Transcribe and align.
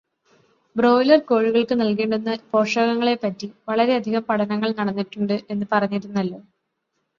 Broiler 0.75 1.19
കോഴികള്ക്ക് 1.21 1.75
നല്കേണ്ടുന്ന 1.81 2.37
പോഷകങ്ങളെ 2.51 3.15
പറ്റി 3.17 3.49
വളരെയധികം 3.69 4.25
പഠനങ്ങൾ 4.29 4.71
നടന്നിട്ടുണ്ട് 4.79 5.37
എന്ന് 5.49 5.67
പറഞ്ഞിരുന്നല്ലോ. 5.71 6.41